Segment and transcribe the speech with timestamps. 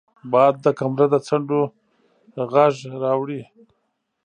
[0.31, 1.61] باد د کمره د څنډو
[2.53, 3.41] غږ راوړي